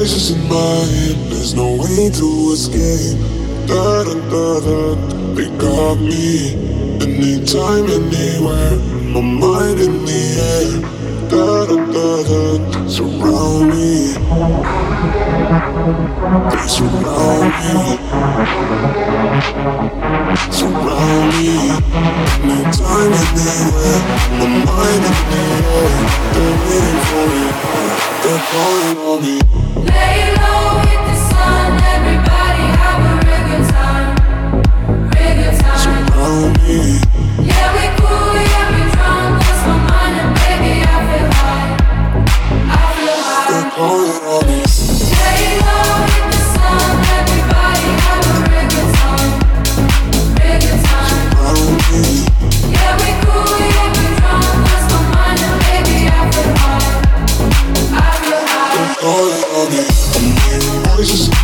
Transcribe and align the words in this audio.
voices 0.00 0.30
in 0.30 0.40
my 0.48 0.76
head, 0.96 1.16
there's 1.30 1.54
no 1.54 1.76
way 1.76 2.08
to 2.08 2.28
escape. 2.54 3.20
Da 3.68 4.02
da 4.04 4.14
da 4.32 4.60
da, 4.64 4.94
they 5.34 5.50
got 5.58 5.96
me. 6.00 6.56
Anytime, 7.04 7.84
anywhere, 7.84 8.76
my 9.12 9.20
mind 9.20 9.78
in 9.78 10.04
the 10.06 10.22
air. 10.52 10.80
Da 11.28 11.66
da 11.66 11.76
da 11.94 12.22
da, 12.30 12.79
surround 12.90 13.68
me. 13.70 14.14
They 16.50 16.66
surround 16.66 17.54
me. 17.62 17.98
Surround 20.50 21.26
me. 21.36 21.48
Anywhere, 22.90 24.00
my 24.38 24.46
mind 24.66 25.04
in 25.06 25.14
the 25.30 25.42
air. 25.70 25.90
They're 26.34 26.56
waiting 26.66 27.00
for 27.06 27.24
me. 27.30 27.44
They're 28.22 28.42
calling 28.50 28.98
on 29.06 29.18
me. 29.22 29.34
Lay 29.86 30.18
low 30.40 30.62
with 30.82 31.02
the 31.06 31.16
sun, 31.30 31.70
everybody 31.94 32.66
have 32.80 33.02
a 33.06 33.22
good 33.24 33.64
time, 33.70 34.10
time. 35.60 35.78
Surround 35.78 36.52
me. 36.62 37.19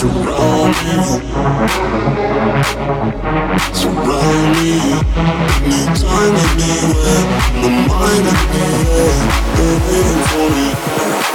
surround 0.00 0.74
me. 0.80 0.96
Surround 3.74 4.52
me. 4.56 4.72
Mind 7.88 8.26
air. 8.56 9.12
They're 9.56 9.78
waiting 9.84 10.22
for 10.30 10.46
me. 10.56 10.66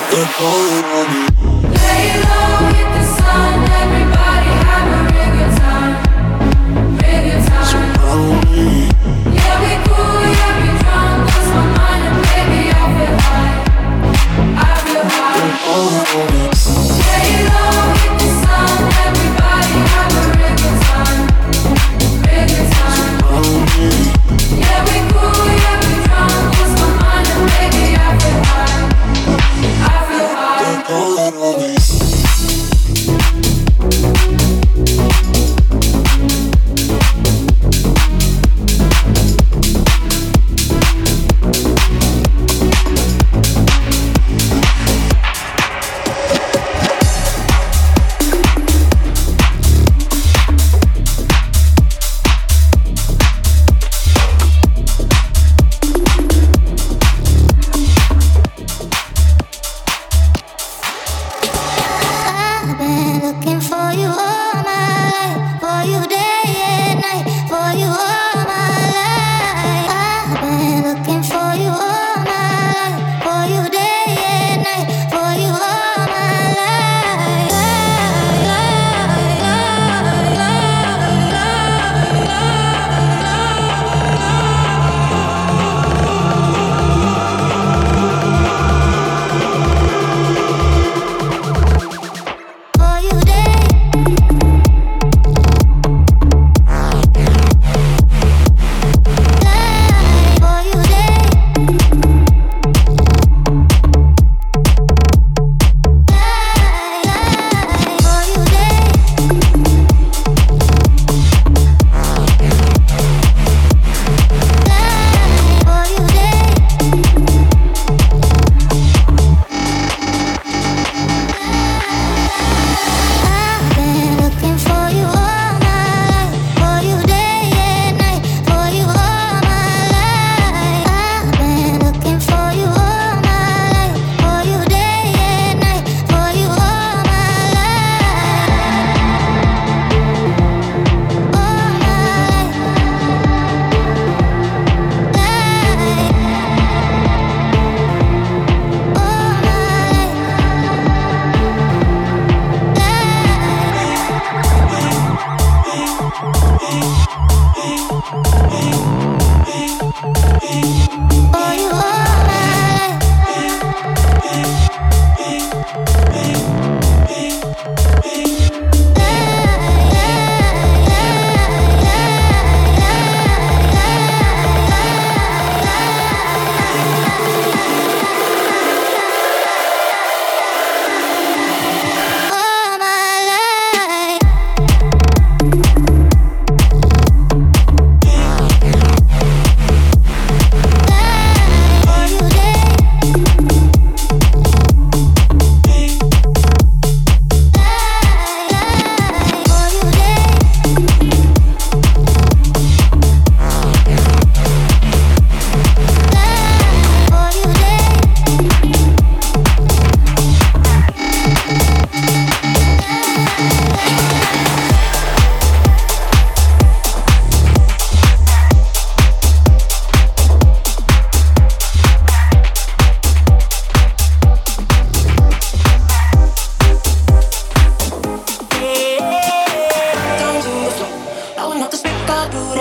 They're 0.09 0.31
calling 0.37 0.85
on 0.97 1.05
me. 1.13 1.21
Lay 1.77 2.05
low 2.23 2.44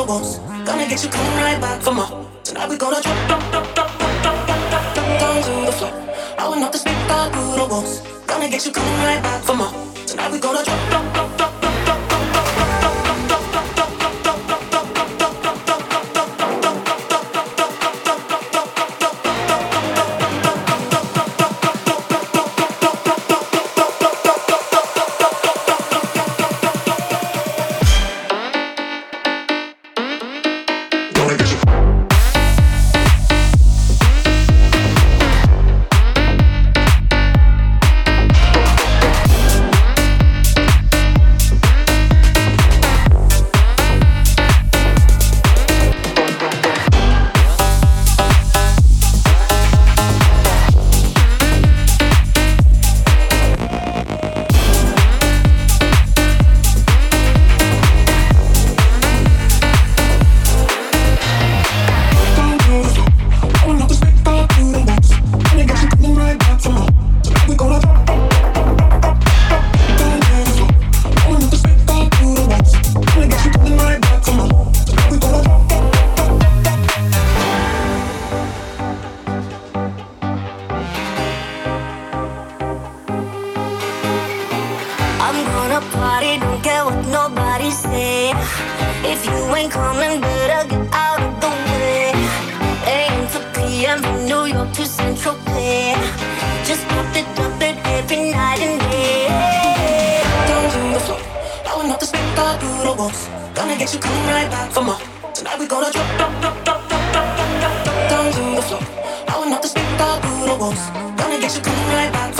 Gonna 0.06 0.86
get 0.86 1.02
you 1.02 1.08
coming 1.08 1.36
right 1.36 1.58
back 1.58 1.80
for 1.80 1.94
more. 1.94 2.28
Tonight 2.44 2.68
we 2.68 2.76
gonna 2.76 3.00
drop, 3.00 3.26
drop, 3.26 3.40
drop, 3.50 3.74
drop, 3.74 3.98
drop, 3.98 4.22
drop, 4.22 4.46
drop, 4.46 4.70
drop, 4.70 4.94
drop 4.94 5.20
down 5.20 5.42
to 5.42 5.64
the 5.64 5.72
floor. 5.72 5.92
Rolling 6.38 6.62
up 6.62 6.72
the 6.72 6.78
speaker 6.78 7.30
through 7.32 7.56
the 7.56 7.66
walls. 7.70 8.02
Gonna 8.26 8.50
get 8.50 8.66
you 8.66 8.72
coming 8.72 8.98
right 8.98 9.22
back 9.22 9.42
for 9.42 9.54
more. 9.54 9.72
Tonight 10.06 10.30
we 10.30 10.38
gonna 10.38 10.62
drop, 10.62 10.90
drop, 10.90 11.14
drop. 11.14 11.33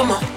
Come 0.05 0.11
on. 0.11 0.33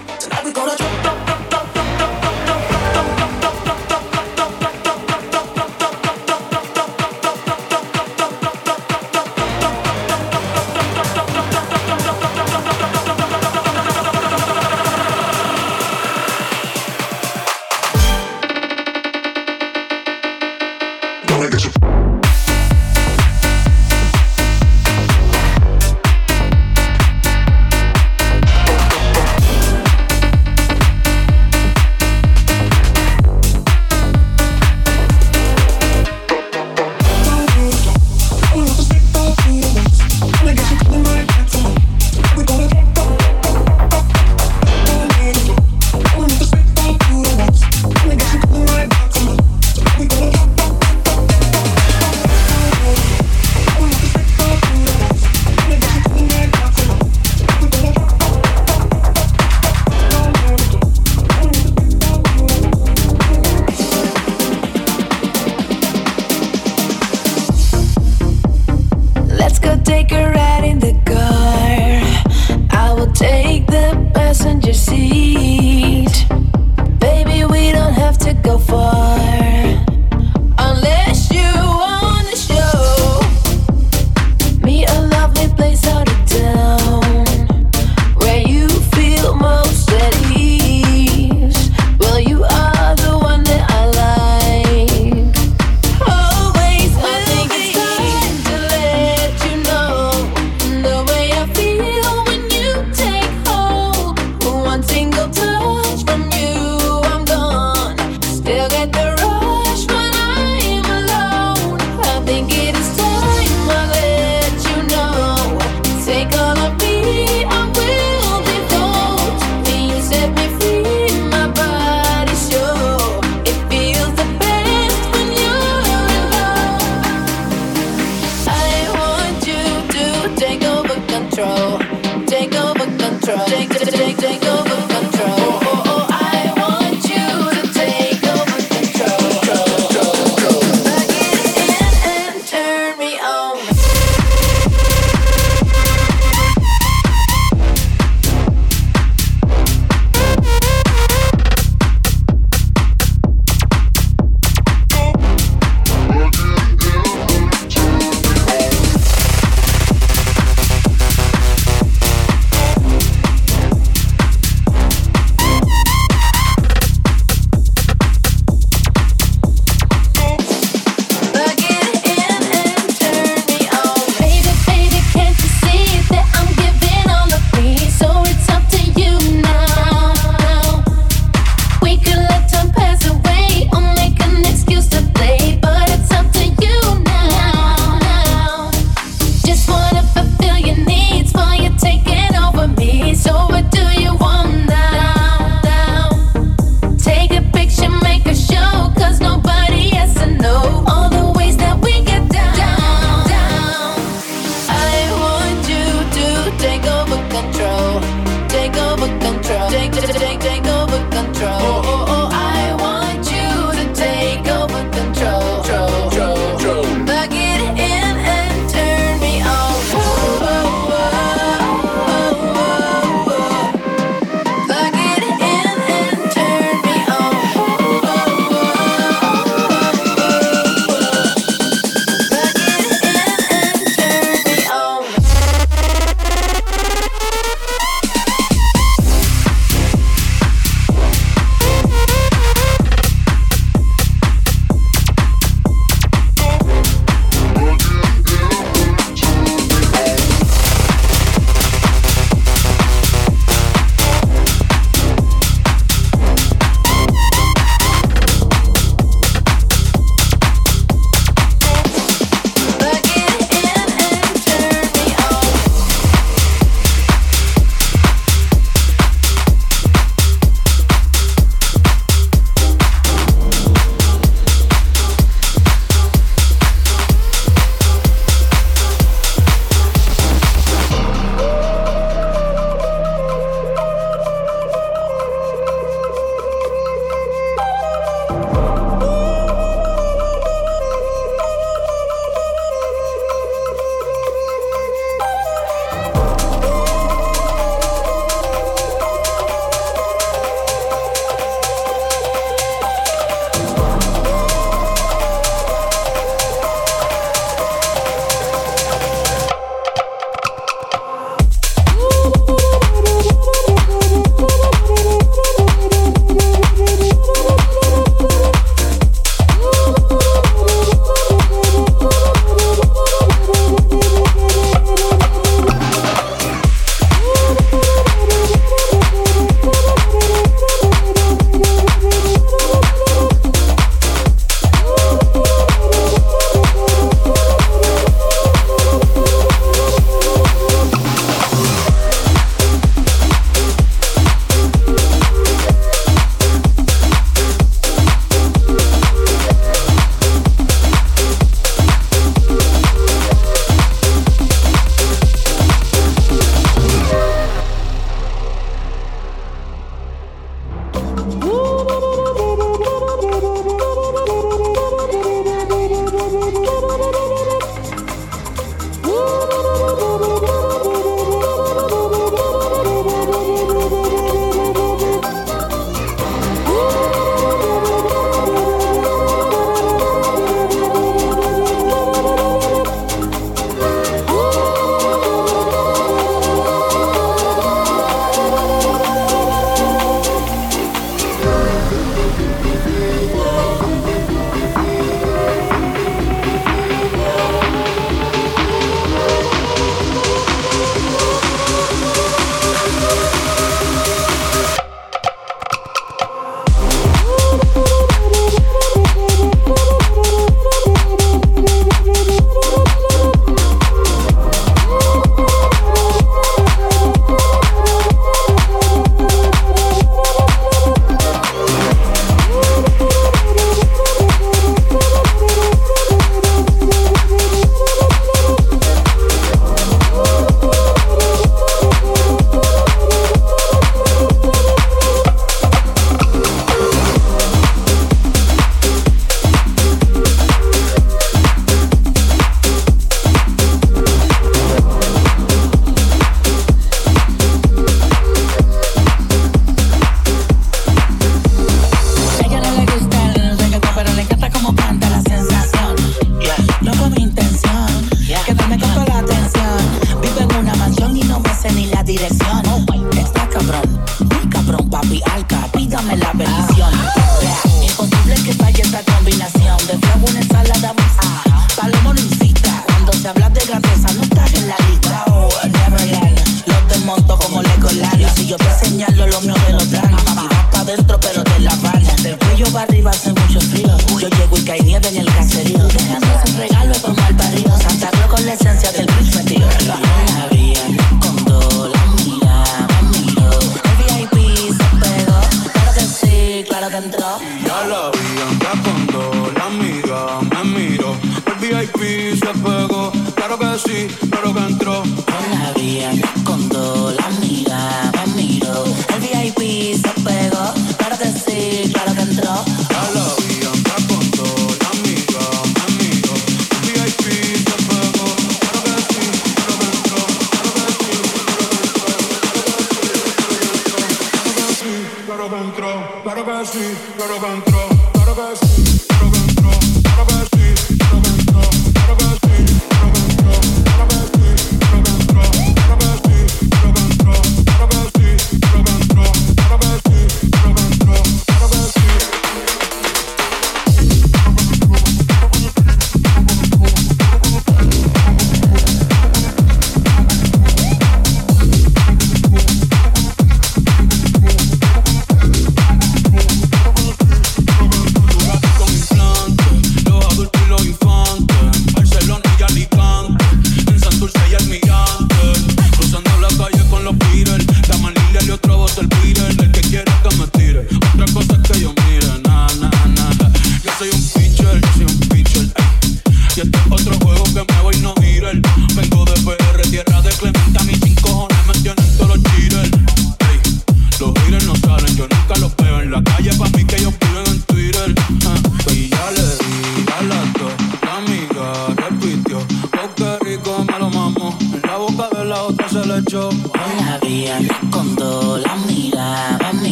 gueule. 578.54 578.87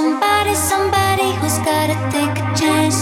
somebody, 0.00 0.54
somebody 0.54 1.28
who's 1.40 1.58
gotta 1.58 1.96
take 2.14 2.34
a 2.42 2.46
chance. 2.60 2.98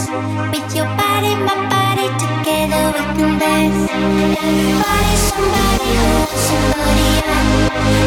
With 0.51 0.69
your 0.75 0.89
body, 0.99 1.33
my 1.47 1.57
body, 1.71 2.07
together 2.23 2.85
we 2.95 3.03
can 3.17 3.39
dance. 3.39 3.83
Everybody, 3.87 5.15
somebody 5.31 5.89
who 5.99 6.07
wants 6.19 6.43
somebody 6.51 7.09
out. 7.35 7.47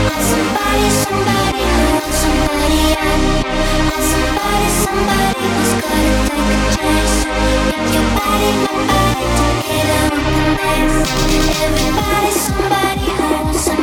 Want 0.08 0.24
somebody, 0.32 0.88
somebody 1.04 1.62
who 1.72 1.84
wants 1.96 2.20
somebody 2.24 2.82
out. 3.08 3.22
Want 3.88 4.06
somebody, 4.12 4.68
somebody 4.84 5.44
who's 5.56 5.74
gotta 5.84 6.12
take 6.28 6.52
a 6.56 6.62
chance. 6.76 7.16
With 7.72 7.88
your 7.96 8.08
body, 8.20 8.50
my 8.64 8.76
body, 8.92 9.24
together 9.40 10.04
we 10.16 10.22
can 10.36 10.52
dance. 10.60 10.98
Everybody, 11.64 12.32
somebody 12.46 13.08
who 13.16 13.26
wants 13.40 13.62
somebody 13.68 13.81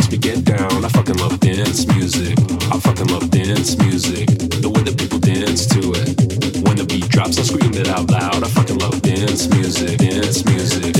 makes 0.00 0.12
me 0.12 0.18
get 0.18 0.44
down. 0.44 0.84
I 0.84 0.88
fucking 0.88 1.16
love 1.16 1.38
dance 1.40 1.86
music. 1.86 2.38
I 2.72 2.78
fucking 2.80 3.08
love 3.08 3.30
dance 3.30 3.76
music. 3.78 4.28
The 4.62 4.70
way 4.70 4.82
that 4.82 4.96
people 4.96 5.18
dance 5.18 5.66
to 5.66 5.78
it. 5.78 6.64
When 6.64 6.76
the 6.76 6.84
beat 6.84 7.08
drops, 7.08 7.38
I 7.38 7.42
scream 7.42 7.74
it 7.74 7.88
out 7.88 8.10
loud. 8.10 8.42
I 8.42 8.48
fucking 8.48 8.78
love 8.78 9.02
dance 9.02 9.48
music, 9.48 9.98
dance 9.98 10.44
music. 10.44 10.99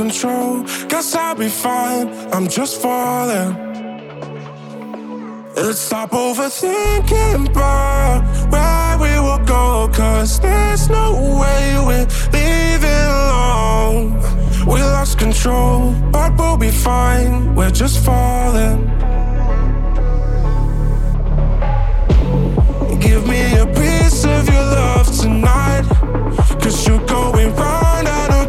Control, 0.00 0.62
guess 0.88 1.14
I'll 1.14 1.34
be 1.34 1.50
fine. 1.50 2.08
I'm 2.32 2.48
just 2.48 2.80
falling. 2.80 3.52
Let's 5.54 5.78
stop 5.78 6.12
overthinking 6.12 7.50
about 7.50 8.20
where 8.52 8.94
we 9.04 9.12
will 9.26 9.44
go. 9.44 9.90
Cause 9.92 10.40
there's 10.40 10.88
no 10.88 11.06
way 11.42 11.64
we're 11.88 12.08
leaving 12.36 13.08
alone. 13.20 14.04
We 14.72 14.80
lost 14.96 15.18
control, 15.18 15.92
but 16.10 16.30
we'll 16.38 16.56
be 16.56 16.70
fine. 16.70 17.54
We're 17.54 17.76
just 17.82 17.96
falling. 18.02 18.78
Give 23.06 23.22
me 23.32 23.42
a 23.64 23.66
piece 23.66 24.24
of 24.24 24.48
your 24.48 24.66
love 24.80 25.08
tonight. 25.20 25.84
Cause 26.62 26.88
you're 26.88 27.06
going 27.06 27.54
round 27.54 28.08
and 28.08 28.30
around 28.32 28.39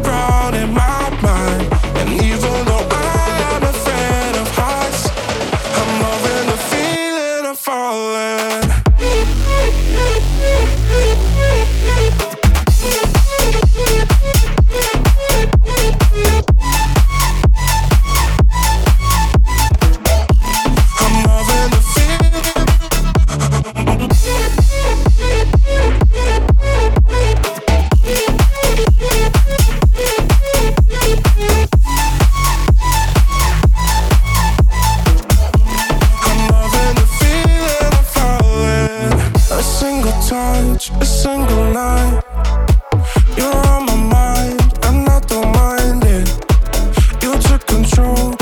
control 47.94 48.41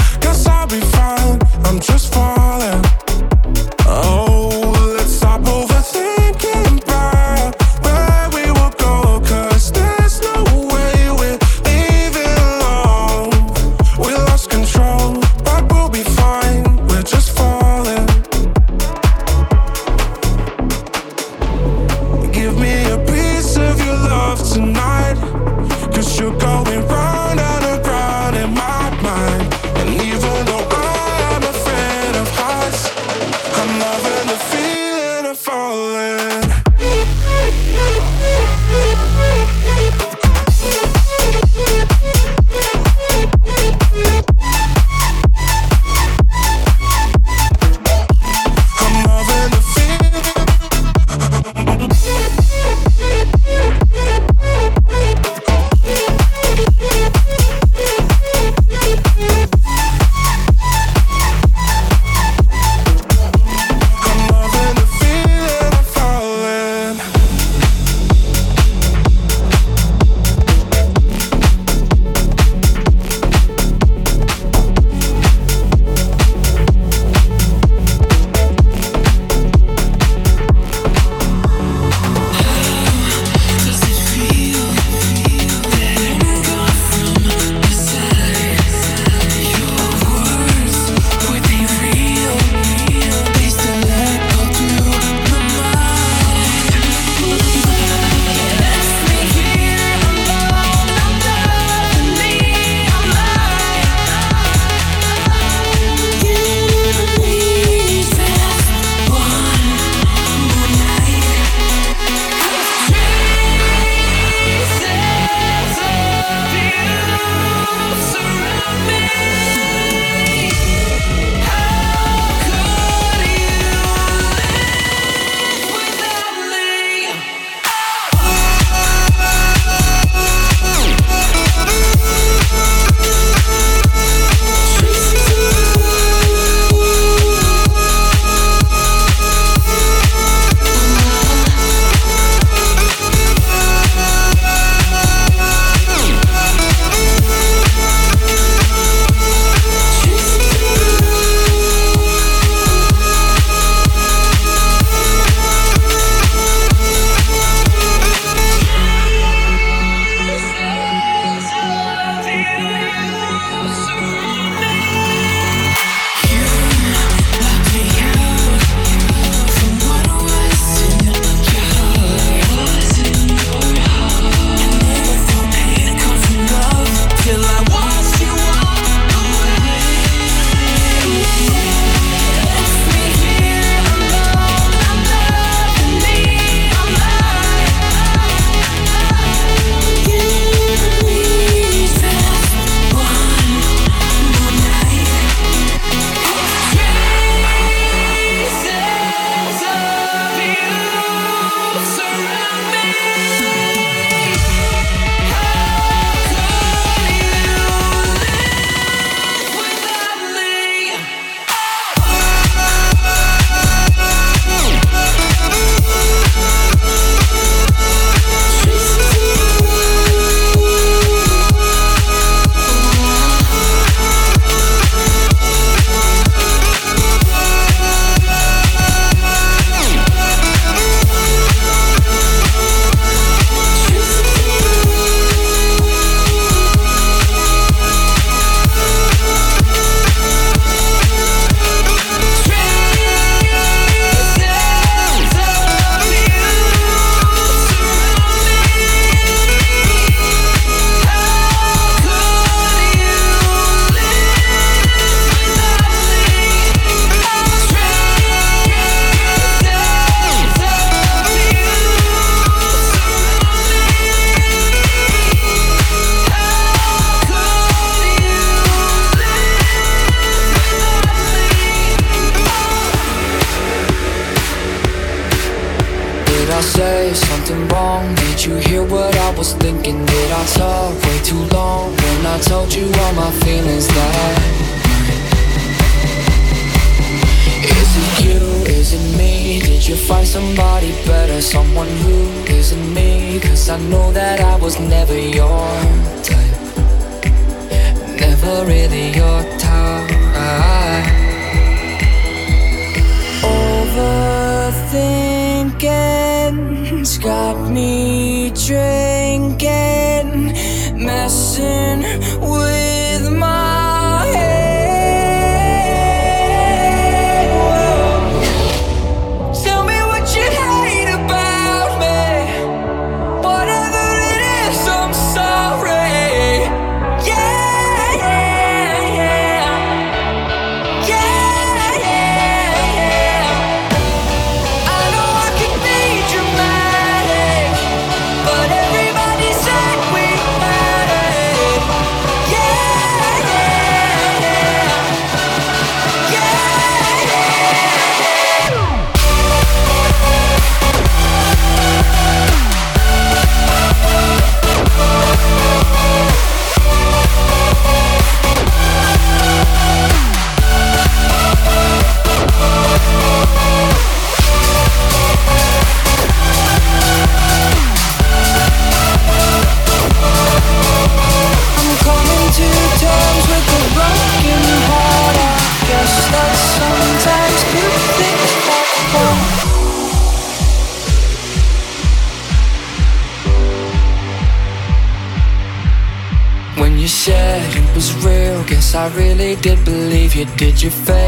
did 390.45 390.81
you 390.81 390.91
fail? 390.91 391.20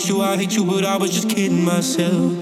hate 0.00 0.08
you, 0.08 0.22
I 0.22 0.36
hate 0.38 0.56
you, 0.56 0.64
but 0.64 0.82
I 0.82 0.96
was 0.96 1.10
just 1.10 1.28
kidding 1.28 1.62
myself. 1.62 2.39